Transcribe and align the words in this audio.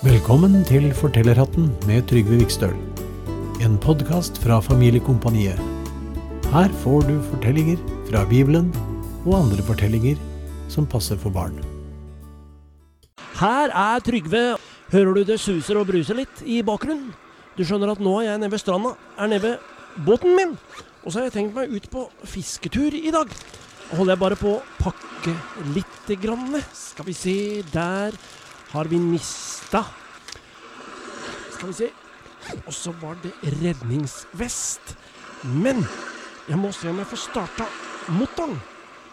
Velkommen 0.00 0.62
til 0.64 0.86
Fortellerhatten 0.96 1.66
med 1.84 2.06
Trygve 2.08 2.38
Vikstøl. 2.40 2.72
En 3.60 3.74
podkast 3.76 4.38
fra 4.40 4.56
Familiekompaniet. 4.64 5.60
Her 6.54 6.72
får 6.80 7.04
du 7.04 7.18
fortellinger 7.26 7.76
fra 8.08 8.22
Bibelen 8.30 8.70
og 9.26 9.34
andre 9.42 9.60
fortellinger 9.66 10.16
som 10.72 10.88
passer 10.88 11.20
for 11.20 11.28
barn. 11.36 11.60
Her 13.42 13.68
er 13.68 14.00
Trygve. 14.00 14.56
Hører 14.88 15.20
du 15.20 15.22
det 15.34 15.36
suser 15.44 15.76
og 15.76 15.90
bruser 15.92 16.16
litt 16.16 16.40
i 16.48 16.62
bakgrunnen? 16.64 17.12
Du 17.58 17.60
skjønner 17.60 17.92
at 17.92 18.00
nå 18.00 18.22
er 18.22 18.30
jeg 18.30 18.40
nede 18.40 18.54
ved 18.56 18.64
stranda, 18.64 18.96
er 19.20 19.28
nede 19.34 19.50
ved 19.50 20.04
båten 20.08 20.32
min. 20.32 20.56
Og 21.04 21.12
så 21.12 21.18
har 21.18 21.28
jeg 21.28 21.36
tenkt 21.36 21.60
meg 21.60 21.76
ut 21.76 21.92
på 21.92 22.08
fisketur 22.24 22.96
i 22.96 23.12
dag. 23.12 23.28
Holder 23.92 24.14
jeg 24.14 24.24
bare 24.24 24.44
på 24.48 24.56
å 24.56 24.66
pakke 24.80 25.36
lite 25.76 26.16
grann. 26.24 26.56
Skal 26.72 27.04
vi 27.04 27.20
se, 27.20 27.40
der 27.68 28.16
har 28.72 28.90
vi 28.90 28.98
mista 29.02 29.84
Skal 31.54 31.68
vi 31.68 31.74
se. 31.74 31.90
Og 32.66 32.72
så 32.74 32.92
var 33.02 33.18
det 33.22 33.32
redningsvest. 33.60 34.94
Men 35.44 35.82
jeg 36.48 36.58
må 36.58 36.70
se 36.72 36.88
om 36.88 36.98
jeg 37.02 37.10
får 37.10 37.20
starta 37.28 37.66
motoren. 38.16 38.56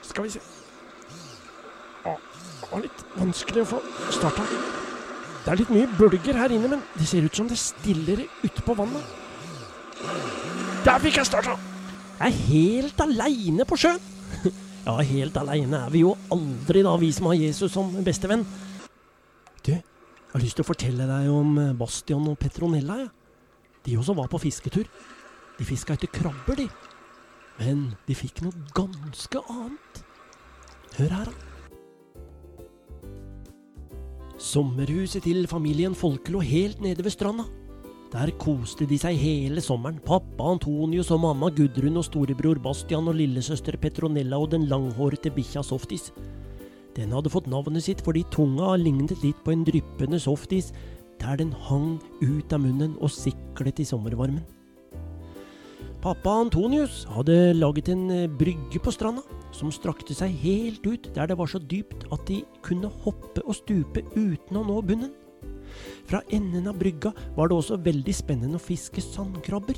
Skal 0.05 0.27
vi 0.27 0.35
se. 0.37 0.43
Å, 2.07 2.13
det 2.15 2.69
var 2.71 2.83
litt 2.85 3.03
vanskelig 3.17 3.65
å 3.65 3.69
få 3.75 3.81
starta. 4.15 4.45
Det 5.43 5.51
er 5.53 5.61
litt 5.61 5.73
mye 5.75 5.89
bølger 5.99 6.39
her 6.39 6.53
inne, 6.55 6.71
men 6.71 6.85
det 6.95 7.07
ser 7.07 7.27
ut 7.27 7.35
som 7.35 7.47
det 7.47 7.59
stiller 7.59 8.23
ute 8.43 8.63
på 8.63 8.75
vannet. 8.75 9.03
Der 10.87 11.03
fikk 11.03 11.19
jeg 11.19 11.27
starta! 11.29 11.57
Jeg 12.17 12.31
er 12.31 12.39
helt 12.47 13.03
aleine 13.03 13.67
på 13.67 13.79
sjøen. 13.79 13.99
Ja, 14.87 14.93
helt 15.03 15.35
aleine 15.35 15.81
er 15.83 15.89
vi 15.91 15.99
jo 16.05 16.13
aldri, 16.31 16.79
da, 16.85 16.93
vi 16.95 17.09
som 17.11 17.25
har 17.27 17.35
Jesus 17.35 17.73
som 17.73 17.89
bestevenn. 18.05 18.45
Jeg 20.37 20.43
har 20.43 20.45
lyst 20.51 20.59
til 20.59 20.65
å 20.67 20.69
fortelle 20.69 21.05
deg 21.09 21.27
om 21.33 21.55
Bastian 21.79 22.27
og 22.29 22.35
Petronella. 22.37 22.99
Ja. 23.01 23.07
De 23.81 23.95
også 23.97 24.13
var 24.13 24.27
på 24.29 24.37
fisketur. 24.37 24.85
De 25.57 25.65
fiska 25.65 25.95
etter 25.97 26.11
krabber, 26.13 26.59
de. 26.59 26.67
Men 27.57 27.79
de 28.05 28.13
fikk 28.13 28.43
noe 28.45 28.53
ganske 28.77 29.41
annet. 29.49 30.03
Hør 30.99 31.15
her, 31.15 31.31
da. 31.31 31.33
Sommerhuset 34.37 35.25
til 35.25 35.49
familien 35.49 35.97
Folke 35.97 36.29
lå 36.37 36.45
helt 36.45 36.85
nede 36.85 37.01
ved 37.01 37.17
stranda. 37.17 37.49
Der 38.13 38.29
koste 38.37 38.85
de 38.85 39.01
seg 39.01 39.17
hele 39.17 39.57
sommeren, 39.65 39.97
pappa 40.05 40.53
Antonius 40.53 41.09
og 41.17 41.25
mamma 41.25 41.49
Gudrun 41.49 41.97
og 41.97 42.05
storebror 42.11 42.61
Bastian 42.61 43.09
og 43.09 43.17
lillesøster 43.17 43.81
Petronella 43.81 44.37
og 44.37 44.53
den 44.53 44.69
langhårete 44.69 45.33
bikkja 45.33 45.65
Softis. 45.65 46.11
Den 46.97 47.13
hadde 47.13 47.29
fått 47.29 47.49
navnet 47.49 47.85
sitt 47.85 48.01
fordi 48.05 48.25
tunga 48.33 48.73
lignet 48.81 49.19
litt 49.21 49.39
på 49.45 49.53
en 49.53 49.65
dryppende 49.67 50.19
softis, 50.21 50.71
der 51.21 51.37
den 51.37 51.53
hang 51.69 51.97
ut 52.21 52.53
av 52.53 52.61
munnen 52.63 52.95
og 52.97 53.13
siklet 53.13 53.81
i 53.81 53.85
sommervarmen. 53.85 54.43
Pappa 56.01 56.35
Antonius 56.43 57.05
hadde 57.09 57.55
laget 57.57 57.89
en 57.89 58.03
eh, 58.13 58.27
brygge 58.29 58.79
på 58.81 58.93
stranda, 58.93 59.23
som 59.51 59.71
strakte 59.73 60.13
seg 60.13 60.33
helt 60.43 60.85
ut 60.85 61.09
der 61.15 61.29
det 61.29 61.37
var 61.39 61.49
så 61.49 61.59
dypt 61.59 62.05
at 62.13 62.21
de 62.29 62.43
kunne 62.65 62.91
hoppe 63.05 63.41
og 63.45 63.57
stupe 63.57 64.03
uten 64.13 64.59
å 64.59 64.65
nå 64.65 64.77
bunnen. 64.85 65.13
Fra 66.07 66.21
enden 66.33 66.69
av 66.69 66.77
brygga 66.79 67.11
var 67.35 67.49
det 67.49 67.57
også 67.57 67.79
veldig 67.85 68.13
spennende 68.15 68.61
å 68.61 68.63
fiske 68.63 69.01
sandkrabber. 69.03 69.77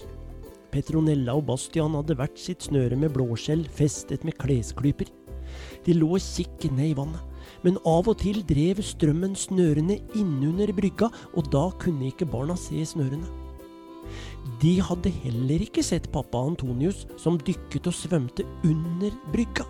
Petronella 0.69 1.33
og 1.39 1.47
Bastian 1.47 1.95
hadde 1.97 2.19
hvert 2.19 2.37
sitt 2.37 2.67
snøre 2.67 2.99
med 2.99 3.15
blåskjell 3.15 3.63
festet 3.79 4.27
med 4.27 4.37
klesklyper. 4.39 5.09
De 5.85 5.95
lå 5.97 6.11
og 6.15 6.23
kikket 6.23 6.75
ned 6.75 6.91
i 6.91 6.97
vannet, 6.97 7.25
men 7.65 7.79
av 7.87 8.07
og 8.07 8.19
til 8.21 8.41
drev 8.47 8.81
strømmen 8.85 9.35
snørene 9.37 9.99
innunder 10.17 10.71
brygga, 10.75 11.09
og 11.35 11.51
da 11.53 11.67
kunne 11.81 12.09
ikke 12.11 12.29
barna 12.29 12.57
se 12.59 12.83
snørene. 12.87 13.27
De 14.59 14.77
hadde 14.83 15.11
heller 15.23 15.63
ikke 15.63 15.83
sett 15.85 16.09
pappa 16.13 16.41
Antonius, 16.47 17.05
som 17.19 17.37
dykket 17.37 17.87
og 17.89 17.95
svømte 17.95 18.47
under 18.67 19.13
brygga. 19.33 19.67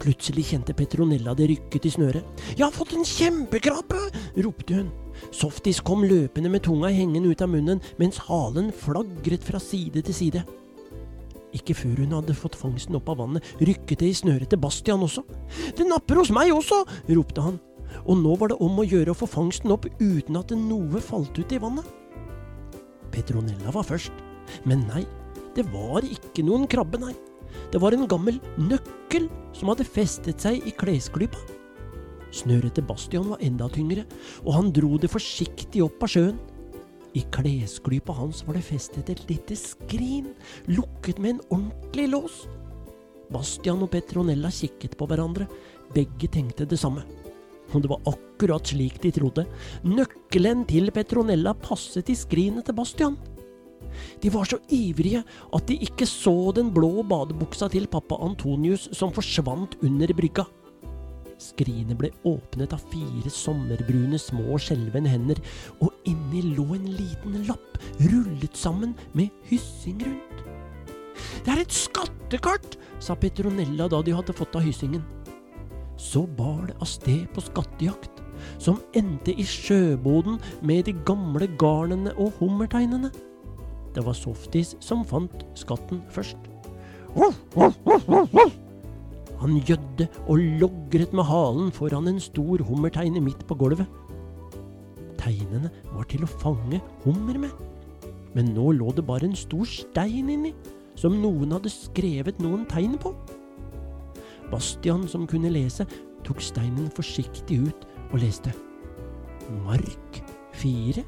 Plutselig 0.00 0.46
kjente 0.50 0.74
Petronella 0.76 1.34
det 1.36 1.48
rykket 1.50 1.88
i 1.88 1.92
snøret. 1.96 2.44
Jeg 2.54 2.64
har 2.64 2.74
fått 2.74 2.94
en 2.96 3.06
kjempekrabbe! 3.06 4.00
ropte 4.44 4.80
hun. 4.80 4.92
Softis 5.32 5.80
kom 5.84 6.04
løpende 6.04 6.50
med 6.52 6.64
tunga 6.66 6.90
hengende 6.92 7.32
ut 7.32 7.42
av 7.44 7.50
munnen, 7.52 7.82
mens 8.00 8.20
halen 8.28 8.72
flagret 8.84 9.44
fra 9.44 9.60
side 9.62 10.04
til 10.06 10.16
side. 10.16 10.44
Ikke 11.56 11.76
før 11.76 12.02
hun 12.02 12.14
hadde 12.18 12.36
fått 12.36 12.58
fangsten 12.58 12.98
opp 12.98 13.08
av 13.12 13.22
vannet, 13.22 13.44
rykket 13.62 14.02
det 14.02 14.10
i 14.12 14.16
snøret 14.16 14.50
til 14.52 14.60
Bastian 14.60 15.04
også. 15.06 15.24
Det 15.76 15.86
napper 15.88 16.20
hos 16.20 16.32
meg 16.34 16.52
også! 16.54 16.82
ropte 17.16 17.44
han. 17.44 17.60
Og 18.04 18.18
nå 18.20 18.34
var 18.36 18.52
det 18.52 18.58
om 18.62 18.82
å 18.82 18.86
gjøre 18.86 19.14
å 19.14 19.18
få 19.18 19.28
fangsten 19.30 19.72
opp 19.72 19.86
uten 20.00 20.36
at 20.38 20.52
noe 20.58 21.00
falt 21.02 21.38
ut 21.38 21.54
i 21.54 21.60
vannet. 21.62 21.86
Petronella 23.14 23.72
var 23.72 23.86
først. 23.88 24.12
Men 24.68 24.84
nei, 24.90 25.06
det 25.56 25.64
var 25.72 26.04
ikke 26.04 26.44
noen 26.46 26.66
krabbe, 26.70 27.00
nei. 27.00 27.14
Det 27.72 27.80
var 27.82 27.94
en 27.96 28.06
gammel 28.10 28.40
nøkkel 28.60 29.30
som 29.56 29.72
hadde 29.72 29.86
festet 29.88 30.42
seg 30.42 30.66
i 30.68 30.74
klesklypa. 30.76 31.40
Snøret 32.36 32.74
til 32.76 32.84
Bastian 32.84 33.30
var 33.30 33.40
enda 33.44 33.68
tyngre, 33.72 34.04
og 34.44 34.52
han 34.58 34.72
dro 34.74 34.98
det 35.00 35.10
forsiktig 35.12 35.80
opp 35.86 36.04
av 36.04 36.12
sjøen. 36.12 36.38
I 37.16 37.22
klesklypa 37.32 38.12
hans 38.12 38.42
var 38.44 38.58
det 38.58 38.66
festet 38.66 39.08
et 39.08 39.22
lite 39.30 39.56
skrin, 39.56 40.34
lukket 40.68 41.20
med 41.22 41.36
en 41.36 41.44
ordentlig 41.48 42.10
lås. 42.12 42.42
Bastian 43.32 43.80
og 43.82 43.88
Petronella 43.94 44.50
kikket 44.52 44.98
på 45.00 45.08
hverandre, 45.08 45.46
begge 45.94 46.28
tenkte 46.28 46.66
det 46.68 46.78
samme. 46.78 47.06
Og 47.72 47.82
det 47.82 47.90
var 47.90 48.04
akkurat 48.12 48.68
slik 48.68 49.00
de 49.02 49.14
trodde. 49.16 49.46
Nøkkelen 49.88 50.66
til 50.68 50.92
Petronella 50.94 51.56
passet 51.56 52.12
i 52.12 52.18
skrinet 52.18 52.68
til 52.68 52.76
Bastian. 52.76 53.16
De 54.20 54.28
var 54.34 54.44
så 54.44 54.60
ivrige 54.68 55.24
at 55.56 55.66
de 55.70 55.78
ikke 55.88 56.06
så 56.06 56.52
den 56.52 56.68
blå 56.74 57.00
badebuksa 57.06 57.70
til 57.72 57.88
pappa 57.88 58.20
Antonius 58.28 58.90
som 58.92 59.14
forsvant 59.14 59.78
under 59.80 60.12
brygga. 60.12 60.44
Skrinet 61.42 61.98
ble 62.00 62.10
åpnet 62.28 62.72
av 62.72 62.82
fire 62.92 63.32
sommerbrune 63.32 64.18
små 64.20 64.56
skjelvende 64.62 65.12
hender, 65.12 65.42
og 65.80 65.92
inni 66.08 66.42
lå 66.56 66.68
en 66.76 66.88
liten 66.96 67.42
lapp 67.48 67.80
rullet 68.00 68.56
sammen 68.56 68.96
med 69.16 69.32
hyssing 69.50 70.00
rundt. 70.06 70.46
Det 71.44 71.52
er 71.52 71.62
et 71.62 71.72
skattekart, 71.74 72.78
sa 73.00 73.14
Petronella 73.14 73.88
da 73.92 74.00
de 74.02 74.14
hadde 74.16 74.34
fått 74.36 74.56
av 74.56 74.64
hyssingen 74.64 75.04
så 75.96 76.26
bar 76.26 76.66
det 76.68 76.76
av 76.80 76.88
sted 76.88 77.24
på 77.34 77.40
skattejakt, 77.40 78.22
som 78.60 78.80
endte 78.96 79.32
i 79.32 79.44
sjøboden 79.48 80.38
med 80.60 80.84
de 80.88 80.94
gamle 81.08 81.48
garnene 81.60 82.12
og 82.20 82.36
hummerteinene. 82.40 83.10
Det 83.96 84.04
var 84.04 84.16
Softis 84.16 84.74
som 84.80 85.04
fant 85.08 85.46
skatten 85.56 86.02
først. 86.12 86.36
Han 89.40 89.60
gjødde 89.68 90.08
og 90.26 90.40
logret 90.60 91.12
med 91.12 91.28
halen 91.28 91.72
foran 91.74 92.08
en 92.08 92.20
stor 92.20 92.62
hummerteine 92.64 93.20
midt 93.20 93.44
på 93.48 93.56
gulvet. 93.58 93.86
Teinene 95.20 95.70
var 95.92 96.06
til 96.08 96.24
å 96.24 96.30
fange 96.38 96.80
hummer 97.04 97.40
med, 97.42 97.52
men 98.36 98.52
nå 98.54 98.70
lå 98.78 98.92
det 98.96 99.04
bare 99.08 99.28
en 99.28 99.36
stor 99.36 99.66
stein 99.68 100.30
inni, 100.32 100.54
som 100.96 101.18
noen 101.20 101.52
hadde 101.52 101.72
skrevet 101.72 102.38
noen 102.40 102.64
tegn 102.70 102.96
på. 103.00 103.12
Bastian, 104.52 105.04
som 105.10 105.26
kunne 105.28 105.50
lese, 105.52 105.84
tok 106.24 106.40
steinen 106.40 106.88
forsiktig 106.94 107.58
ut 107.66 107.86
og 108.12 108.20
leste. 108.22 108.54
Mark 109.66 110.22
fire? 110.56 111.04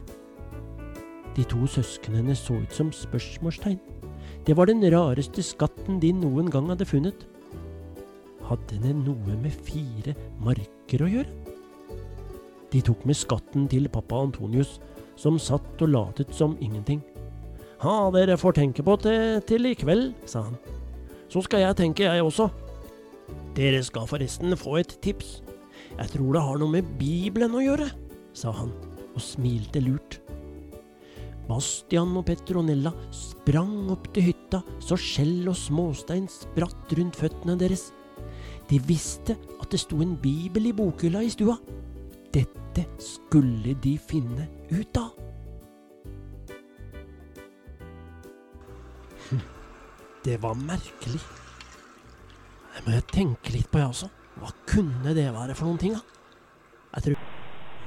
De 1.37 1.45
to 1.47 1.69
søsknene 1.71 2.35
så 2.37 2.59
ut 2.59 2.75
som 2.75 2.91
spørsmålstegn. 2.93 3.79
Det 4.47 4.57
var 4.57 4.69
den 4.69 4.83
rareste 4.93 5.43
skatten 5.45 6.01
de 6.03 6.13
noen 6.13 6.51
gang 6.51 6.69
hadde 6.73 6.89
funnet. 6.89 7.27
Hadde 8.49 8.81
det 8.81 8.95
noe 8.97 9.37
med 9.43 9.53
fire 9.67 10.15
marker 10.41 11.05
å 11.05 11.11
gjøre? 11.13 11.55
De 12.73 12.81
tok 12.85 13.05
med 13.09 13.17
skatten 13.17 13.67
til 13.69 13.89
pappa 13.93 14.21
Antonius, 14.25 14.79
som 15.19 15.39
satt 15.41 15.83
og 15.85 15.93
latet 15.93 16.33
som 16.37 16.57
ingenting. 16.65 17.03
Ha, 17.83 18.11
dere 18.15 18.39
får 18.41 18.59
tenke 18.59 18.85
på 18.85 18.97
det 19.05 19.47
til 19.49 19.69
i 19.69 19.75
kveld, 19.79 20.13
sa 20.29 20.47
han. 20.49 20.57
Så 21.29 21.43
skal 21.45 21.63
jeg 21.63 21.79
tenke, 21.79 22.09
jeg 22.09 22.25
også. 22.25 22.49
Dere 23.57 23.83
skal 23.85 24.09
forresten 24.09 24.57
få 24.59 24.79
et 24.81 24.97
tips. 25.05 25.39
Jeg 25.99 26.13
tror 26.15 26.33
det 26.35 26.45
har 26.45 26.61
noe 26.61 26.73
med 26.79 26.89
Bibelen 27.01 27.57
å 27.57 27.65
gjøre, 27.65 27.89
sa 28.37 28.53
han 28.57 28.73
og 29.13 29.21
smilte 29.23 29.83
lurt. 29.83 30.21
Bastian 31.49 32.13
og 32.21 32.27
Petronella 32.29 32.93
sprang 33.15 33.89
opp 33.93 34.11
til 34.13 34.29
hytta 34.29 34.61
så 34.85 34.99
skjell 35.01 35.49
og 35.49 35.57
småstein 35.57 36.29
spratt 36.29 36.93
rundt 36.99 37.17
føttene 37.17 37.57
deres. 37.61 37.89
De 38.69 38.79
visste 38.85 39.37
at 39.61 39.71
det 39.73 39.81
sto 39.81 40.01
en 40.05 40.17
bibel 40.21 40.67
i 40.69 40.73
bokhylla 40.77 41.23
i 41.25 41.31
stua. 41.33 41.57
Dette 42.35 42.85
skulle 43.01 43.75
de 43.83 43.99
finne 43.99 44.49
ut 44.71 44.97
av. 45.01 45.11
Det 50.25 50.37
var 50.43 50.55
merkelig. 50.61 51.23
Det 52.75 52.85
må 52.85 52.93
jeg 52.95 53.07
tenke 53.11 53.53
litt 53.55 53.71
på, 53.73 53.81
jeg 53.81 53.89
også. 53.95 54.09
Hva 54.39 54.51
kunne 54.69 55.15
det 55.17 55.33
være 55.35 55.55
for 55.59 55.67
noen 55.67 55.81
ting, 55.81 55.97
da? 55.97 56.03
Jeg 56.95 57.03
tror 57.09 57.19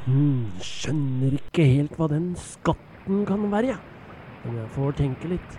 Hmm, 0.02 0.48
skjønner 0.66 1.36
ikke 1.38 1.62
helt 1.62 1.94
hva 2.00 2.08
den 2.10 2.32
skatten 2.42 3.20
kan 3.30 3.44
være, 3.52 3.76
jeg. 3.76 3.82
Men 4.42 4.56
jeg 4.58 4.72
får 4.74 4.96
tenke 4.98 5.30
litt. 5.30 5.58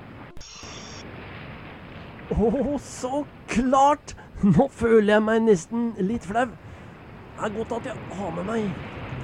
Å, 2.35 2.49
så 2.83 3.21
klart! 3.53 4.17
Nå 4.56 4.67
føler 4.75 5.17
jeg 5.17 5.23
meg 5.23 5.44
nesten 5.44 5.93
litt 6.03 6.25
flau. 6.27 6.49
Det 6.50 7.47
er 7.47 7.53
godt 7.55 7.75
at 7.79 7.93
jeg 7.93 8.19
har 8.19 8.33
med 8.35 8.49
meg 8.49 8.65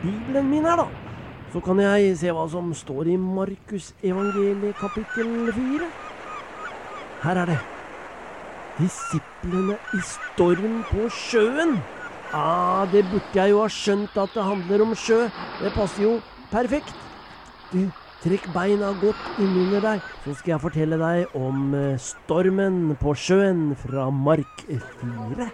Bibelen 0.03 0.51
min 0.51 0.67
her, 0.69 0.79
da. 0.79 0.87
Så 1.53 1.63
kan 1.65 1.81
jeg 1.83 2.13
se 2.21 2.31
hva 2.35 2.45
som 2.53 2.71
står 2.77 3.11
i 3.11 3.17
Markusevangeliet 3.19 4.79
kapittel 4.79 5.51
fire. 5.57 5.89
Her 7.25 7.43
er 7.43 7.51
det. 7.51 7.59
Disiplene 8.79 9.79
i 9.97 10.03
storm 10.07 10.83
på 10.93 11.09
sjøen. 11.11 11.81
Ah, 12.31 12.85
det 12.93 13.03
burde 13.11 13.35
jeg 13.35 13.51
jo 13.55 13.63
ha 13.65 13.71
skjønt 13.73 14.19
at 14.23 14.37
det 14.37 14.45
handler 14.45 14.85
om 14.85 14.95
sjø. 14.95 15.25
Det 15.59 15.73
passer 15.75 16.05
jo 16.05 16.19
perfekt. 16.53 16.95
Du, 17.73 17.89
trekk 18.23 18.49
beina 18.55 18.91
godt 18.99 19.39
innunder 19.39 19.85
deg, 19.85 20.07
så 20.25 20.35
skal 20.39 20.55
jeg 20.55 20.63
fortelle 20.65 20.99
deg 21.01 21.37
om 21.39 21.75
eh, 21.79 21.99
stormen 22.03 22.97
på 22.99 23.15
sjøen 23.15 23.73
fra 23.79 24.09
Mark 24.11 24.65
4. 24.69 25.49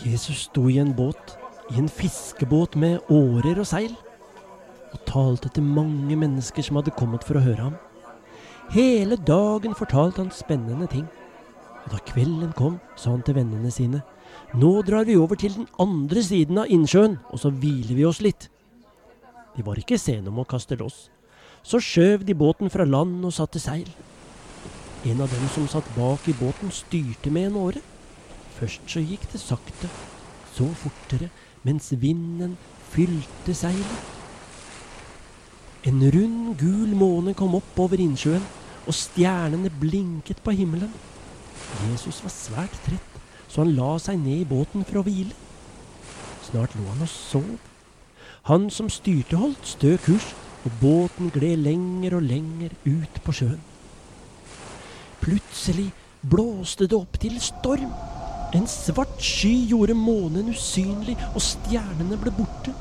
Jesus 0.00 0.46
sto 0.48 0.64
i 0.72 0.78
en 0.80 0.94
båt, 0.96 1.36
i 1.70 1.78
en 1.78 1.90
fiskebåt 1.92 2.76
med 2.80 3.12
årer 3.12 3.60
og 3.60 3.68
seil, 3.68 3.92
og 4.90 5.02
talte 5.06 5.50
til 5.54 5.66
mange 5.66 6.16
mennesker 6.18 6.64
som 6.66 6.80
hadde 6.80 6.94
kommet 6.96 7.26
for 7.26 7.38
å 7.38 7.44
høre 7.44 7.68
ham. 7.68 7.76
Hele 8.74 9.18
dagen 9.18 9.74
fortalte 9.74 10.22
han 10.22 10.32
spennende 10.34 10.88
ting. 10.90 11.06
Og 11.84 11.92
da 11.94 12.00
kvelden 12.10 12.52
kom, 12.56 12.78
sa 12.98 13.12
han 13.14 13.22
til 13.26 13.38
vennene 13.38 13.70
sine, 13.74 14.02
nå 14.54 14.80
drar 14.86 15.06
vi 15.08 15.18
over 15.18 15.38
til 15.38 15.54
den 15.56 15.68
andre 15.82 16.22
siden 16.22 16.58
av 16.62 16.70
innsjøen, 16.70 17.18
og 17.30 17.42
så 17.42 17.52
hviler 17.54 17.96
vi 17.98 18.06
oss 18.08 18.22
litt. 18.24 18.48
De 19.56 19.64
var 19.66 19.80
ikke 19.80 19.98
sene 19.98 20.30
om 20.30 20.40
å 20.42 20.48
kaste 20.48 20.78
loss. 20.80 21.08
Så 21.66 21.80
skjøv 21.82 22.24
de 22.24 22.36
båten 22.36 22.70
fra 22.72 22.86
land 22.88 23.24
og 23.26 23.34
satte 23.36 23.60
seil. 23.60 23.88
En 25.04 25.20
av 25.24 25.32
dem 25.32 25.48
som 25.54 25.68
satt 25.68 25.86
bak 25.96 26.26
i 26.28 26.36
båten, 26.36 26.72
styrte 26.72 27.32
med 27.32 27.50
en 27.50 27.58
åre. 27.60 27.82
Først 28.58 28.84
så 28.92 29.00
gikk 29.00 29.24
det 29.32 29.40
sakte, 29.40 29.88
så 30.52 30.66
fortere, 30.82 31.30
mens 31.64 31.88
vinden 32.02 32.56
fylte 32.92 33.54
seilet. 33.56 34.16
En 35.88 36.02
rund, 36.12 36.58
gul 36.60 36.92
måne 36.92 37.32
kom 37.32 37.54
opp 37.56 37.78
over 37.80 38.00
innsjøen, 38.00 38.44
og 38.84 38.96
stjernene 38.96 39.70
blinket 39.80 40.42
på 40.44 40.52
himmelen. 40.56 40.92
Jesus 41.88 42.20
var 42.24 42.34
svært 42.34 42.76
trett, 42.84 43.16
så 43.48 43.64
han 43.64 43.72
la 43.76 43.94
seg 44.02 44.20
ned 44.20 44.42
i 44.42 44.48
båten 44.48 44.84
for 44.84 45.00
å 45.00 45.06
hvile. 45.06 45.32
Snart 46.44 46.76
lå 46.76 46.84
han 46.90 47.04
og 47.06 47.12
sov. 47.12 47.48
Han 48.48 48.70
som 48.70 48.88
styrte, 48.88 49.36
holdt 49.36 49.66
stø 49.68 49.96
kurs, 50.00 50.30
og 50.64 50.72
båten 50.80 51.30
gled 51.32 51.60
lenger 51.64 52.16
og 52.16 52.22
lenger 52.22 52.72
ut 52.86 53.20
på 53.24 53.34
sjøen. 53.36 53.60
Plutselig 55.20 55.90
blåste 56.30 56.88
det 56.88 56.96
opp 56.96 57.18
til 57.20 57.36
storm. 57.40 57.92
En 58.56 58.66
svart 58.66 59.20
sky 59.22 59.52
gjorde 59.70 59.94
månen 59.94 60.48
usynlig, 60.50 61.16
og 61.34 61.44
stjernene 61.44 62.18
ble 62.20 62.32
borte. 62.34 62.74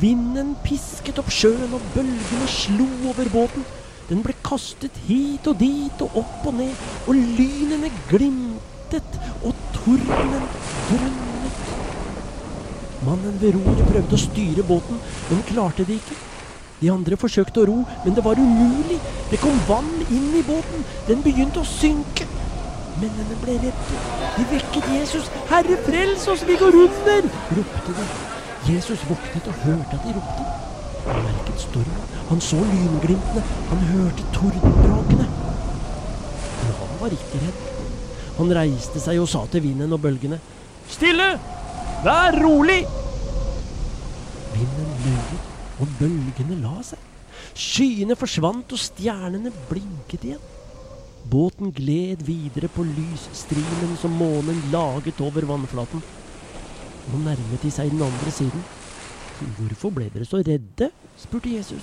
Vinden 0.00 0.54
pisket 0.64 1.18
opp 1.22 1.32
sjøen, 1.32 1.72
og 1.72 1.84
bølgene 1.96 2.48
slo 2.52 2.86
over 3.10 3.32
båten. 3.32 3.66
Den 4.06 4.22
ble 4.22 4.36
kastet 4.46 4.94
hit 5.08 5.48
og 5.50 5.58
dit 5.58 6.04
og 6.04 6.20
opp 6.22 6.46
og 6.46 6.60
ned, 6.60 6.84
og 7.08 7.16
lynene 7.16 7.90
glimtet, 8.12 9.22
og 9.42 9.56
tordenen 9.74 10.50
drønnet. 10.90 11.25
Mannen 13.04 13.36
ved 13.40 13.54
roret 13.56 13.82
prøvde 13.90 14.16
å 14.16 14.20
styre 14.20 14.64
båten, 14.66 15.00
men 15.28 15.44
klarte 15.50 15.84
det 15.84 15.98
ikke. 16.00 16.16
De 16.80 16.90
andre 16.92 17.16
forsøkte 17.16 17.62
å 17.62 17.66
ro, 17.68 17.76
men 18.04 18.16
det 18.16 18.24
var 18.24 18.40
umulig. 18.40 18.98
Det 19.30 19.40
kom 19.40 19.56
vann 19.68 19.92
inn 20.12 20.32
i 20.36 20.44
båten. 20.44 20.84
Den 21.08 21.22
begynte 21.24 21.62
å 21.62 21.68
synke. 21.68 22.28
Mennene 23.00 23.36
ble 23.42 23.56
redde. 23.60 24.02
De 24.36 24.44
vekket 24.52 24.88
Jesus. 24.92 25.30
'Herre, 25.48 25.76
frels 25.88 26.28
oss, 26.32 26.44
vi 26.48 26.56
går 26.56 26.76
under!' 26.84 27.28
ropte 27.58 27.96
de. 27.96 28.06
Jesus 28.72 29.04
våknet 29.08 29.48
og 29.48 29.58
hørte 29.64 29.98
at 29.98 30.04
de 30.04 30.14
ropte. 30.16 30.46
Han 31.06 31.22
merket 31.24 31.60
stormen. 31.60 32.06
Han 32.28 32.40
så 32.40 32.56
lynglimtene. 32.56 33.42
Han 33.70 33.84
hørte 33.92 34.24
tordenbrakene. 34.32 35.26
Men 36.62 36.72
han 36.80 36.96
var 37.00 37.18
ikke 37.18 37.44
redd. 37.44 37.60
Han 38.38 38.56
reiste 38.60 39.00
seg 39.00 39.20
og 39.20 39.28
sa 39.28 39.46
til 39.52 39.62
vinden 39.68 39.92
og 39.92 40.00
bølgene. 40.00 40.40
'Stille! 40.88 41.55
Vær 42.04 42.36
rolig!' 42.42 42.84
Vinden 44.56 44.90
lurer, 45.04 45.40
og 45.80 45.94
bølgene 46.00 46.60
la 46.62 46.76
seg. 46.84 47.00
Skyene 47.56 48.16
forsvant, 48.16 48.72
og 48.72 48.80
stjernene 48.80 49.52
blinket 49.70 50.24
igjen. 50.24 50.44
Båten 51.30 51.72
gled 51.74 52.22
videre 52.22 52.68
på 52.70 52.84
lysstrimen 52.86 53.96
som 54.00 54.14
månen 54.14 54.60
laget 54.72 55.20
over 55.20 55.48
vannflaten. 55.48 56.02
Nå 57.06 57.22
nærmet 57.24 57.62
de 57.62 57.70
seg 57.70 57.90
den 57.90 58.04
andre 58.06 58.30
siden. 58.34 58.66
Hvorfor 59.58 59.92
ble 59.94 60.10
dere 60.12 60.28
så 60.28 60.40
redde? 60.40 60.90
spurte 61.18 61.50
Jesus. 61.50 61.82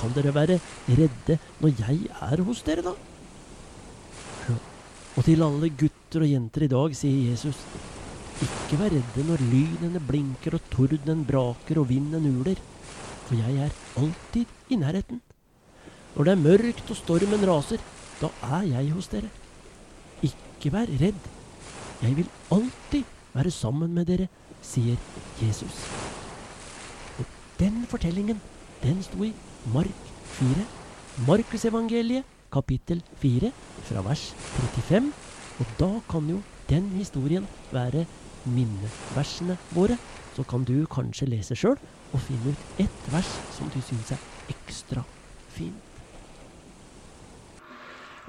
Kan 0.00 0.12
dere 0.16 0.34
være 0.34 0.58
redde 0.88 1.38
når 1.60 1.72
jeg 1.78 2.10
er 2.30 2.42
hos 2.44 2.62
dere, 2.66 2.84
da? 2.84 2.94
Og 5.18 5.24
til 5.26 5.42
alle 5.42 5.72
gutter 5.74 6.22
og 6.24 6.30
jenter 6.30 6.64
i 6.64 6.70
dag 6.70 6.94
sier 6.96 7.32
Jesus, 7.32 7.58
ikke 8.44 8.78
vær 8.80 8.92
redde 8.94 9.24
når 9.28 9.42
lynene 9.50 10.00
blinker 10.08 10.56
og 10.56 10.68
tordenen 10.72 11.26
braker 11.28 11.80
og 11.82 11.88
vinden 11.90 12.28
uler, 12.30 12.60
for 13.26 13.36
jeg 13.36 13.66
er 13.66 13.74
alltid 14.00 14.46
i 14.72 14.78
nærheten. 14.80 15.20
Når 16.14 16.24
det 16.26 16.32
er 16.32 16.44
mørkt 16.44 16.90
og 16.90 16.98
stormen 16.98 17.44
raser, 17.46 17.82
da 18.20 18.30
er 18.58 18.66
jeg 18.70 18.92
hos 18.96 19.08
dere. 19.12 19.28
Ikke 20.24 20.72
vær 20.72 20.88
redd, 21.02 21.28
jeg 22.00 22.16
vil 22.16 22.30
alltid 22.50 23.04
være 23.34 23.52
sammen 23.54 23.92
med 23.94 24.08
dere, 24.08 24.28
sier 24.64 24.96
Jesus. 25.40 25.84
Og 27.20 27.28
den 27.60 27.84
fortellingen, 27.88 28.40
den 28.82 29.02
sto 29.04 29.22
i 29.24 29.34
Mark 29.74 30.08
4, 30.38 30.64
Markusevangeliet, 31.28 32.24
kapittel 32.52 33.02
4, 33.20 33.52
fra 33.84 34.06
vers 34.08 34.30
35. 34.56 35.12
Og 35.60 35.76
da 35.78 35.90
kan 36.08 36.32
jo 36.32 36.40
den 36.70 36.88
historien 36.96 37.46
være 37.72 38.06
minneversene 38.48 39.58
våre. 39.74 39.98
Så 40.36 40.44
kan 40.48 40.64
du 40.64 40.86
kanskje 40.90 41.28
lese 41.28 41.56
sjøl 41.58 41.78
og 42.10 42.24
finne 42.26 42.54
ut 42.54 42.82
ett 42.82 43.06
vers 43.12 43.30
som 43.56 43.70
du 43.72 43.80
syns 43.84 44.12
er 44.14 44.52
ekstra 44.52 45.04
fint. 45.54 45.86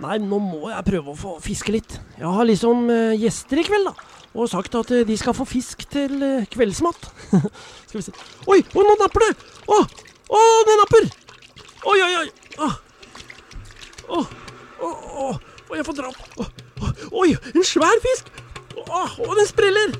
Nei, 0.01 0.17
nå 0.17 0.39
må 0.41 0.71
jeg 0.71 0.85
prøve 0.87 1.13
å 1.13 1.17
få 1.17 1.35
fiske 1.43 1.73
litt. 1.75 1.99
Jeg 2.17 2.29
har 2.33 2.47
liksom 2.47 2.87
uh, 2.89 3.13
gjester 3.13 3.61
i 3.61 3.65
kveld, 3.67 3.91
da. 3.91 4.17
Og 4.31 4.49
sagt 4.49 4.73
at 4.79 4.93
uh, 4.95 5.03
de 5.05 5.17
skal 5.19 5.35
få 5.37 5.45
fisk 5.45 5.83
til 5.93 6.15
uh, 6.23 6.47
kveldsmat. 6.49 7.09
skal 7.87 7.99
vi 7.99 8.05
se 8.07 8.15
Oi, 8.49 8.61
oh, 8.73 8.81
nå 8.87 8.95
napper 8.97 9.27
det! 9.27 9.31
Å, 9.69 9.77
å, 10.33 10.41
det 10.69 10.77
napper! 10.81 11.09
Oi, 11.91 11.97
oi, 12.01 12.11
oi! 12.23 12.27
Å, 12.57 12.71
oh. 14.17 14.31
oh, 14.81 15.37
jeg 15.77 15.85
får 15.87 15.99
dra 16.01 16.09
opp. 16.09 16.63
Oi, 17.21 17.29
en 17.53 17.67
svær 17.67 18.01
fisk! 18.01 18.33
Å, 18.91 19.01
å 19.23 19.35
den 19.37 19.47
spriller! 19.47 19.93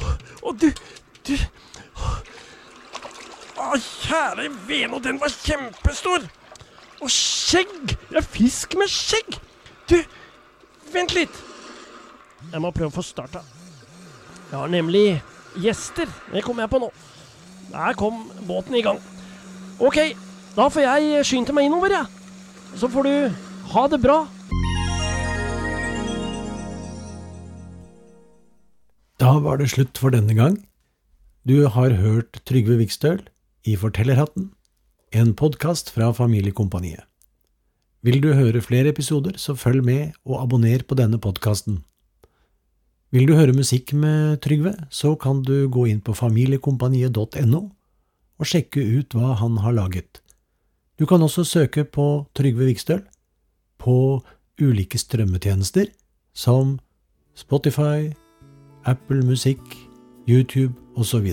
Å, 0.00 0.12
å, 0.48 0.52
du, 0.56 0.70
du 1.28 1.34
Å, 3.60 3.74
kjære 3.76 4.48
vene, 4.68 5.00
den 5.04 5.20
var 5.20 5.32
kjempestor! 5.34 6.24
Og 7.02 7.12
skjegg! 7.12 7.96
Er 8.14 8.24
fisk 8.24 8.76
med 8.80 8.90
skjegg! 8.90 9.36
Du, 9.90 9.98
vent 10.94 11.12
litt. 11.16 11.42
Jeg 12.52 12.62
må 12.62 12.72
prøve 12.74 12.90
å 12.90 12.96
få 12.96 13.04
starta. 13.04 13.42
Jeg 14.48 14.58
har 14.58 14.72
nemlig 14.72 15.06
gjester. 15.60 16.08
Det 16.32 16.42
kommer 16.44 16.64
jeg 16.64 16.72
på 16.72 16.80
nå. 16.82 16.90
Der 17.72 17.96
kom 17.96 18.26
båten 18.48 18.76
i 18.76 18.84
gang. 18.84 19.00
Ok, 19.82 19.98
da 20.56 20.68
får 20.72 20.84
jeg 20.84 21.24
skynde 21.28 21.54
meg 21.56 21.68
innover, 21.68 21.94
jeg. 21.96 22.08
Ja. 22.08 22.76
Så 22.76 22.88
får 22.88 23.08
du 23.08 23.14
ha 23.72 23.86
det 23.92 24.00
bra. 24.00 24.22
Da 29.22 29.36
var 29.38 29.60
det 29.60 29.68
slutt 29.70 30.00
for 30.02 30.10
denne 30.10 30.34
gang. 30.34 30.56
Du 31.46 31.68
har 31.70 31.92
hørt 31.94 32.40
Trygve 32.42 32.74
Vikstøl 32.80 33.20
i 33.62 33.76
Fortellerhatten 33.78 34.48
en 35.14 35.28
podkast 35.38 35.92
fra 35.94 36.08
Familiekompaniet. 36.10 37.04
Vil 38.02 38.18
du 38.18 38.32
høre 38.34 38.58
flere 38.66 38.90
episoder, 38.90 39.36
så 39.38 39.54
følg 39.54 39.84
med 39.86 40.16
og 40.26 40.40
abonner 40.40 40.82
på 40.82 40.98
denne 40.98 41.20
podkasten. 41.22 41.84
Vil 43.14 43.28
du 43.30 43.36
høre 43.38 43.54
musikk 43.54 43.92
med 43.94 44.40
Trygve, 44.42 44.74
så 44.90 45.14
kan 45.14 45.44
du 45.46 45.68
gå 45.70 45.84
inn 45.92 46.00
på 46.02 46.16
familiekompaniet.no 46.18 47.60
og 47.62 48.48
sjekke 48.48 48.82
ut 48.82 49.14
hva 49.14 49.36
han 49.38 49.60
har 49.62 49.76
laget. 49.76 50.18
Du 50.98 51.06
kan 51.06 51.22
også 51.22 51.44
søke 51.46 51.84
på 51.84 52.26
Trygve 52.34 52.66
Vikstøl 52.72 53.04
på 53.78 54.18
ulike 54.58 54.98
strømmetjenester 54.98 55.94
som 56.34 56.80
Spotify, 57.38 58.10
Apple 58.84 59.22
Musikk, 59.26 59.60
YouTube 60.28 60.74
osv. 60.96 61.26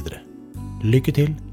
Lykke 0.83 1.11
til! 1.11 1.48